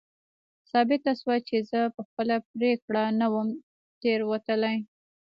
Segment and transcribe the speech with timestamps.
[0.71, 3.47] ثابته شوه چې زه په خپله پرېکړه نه وم
[4.01, 4.77] تېروتلی.